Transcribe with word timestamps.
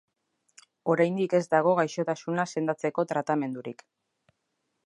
Oraindik 0.93 1.35
ez 1.39 1.43
dago 1.51 1.75
gaixotasuna 1.81 2.47
sendatzeko 2.55 3.07
tratamendurik. 3.13 3.89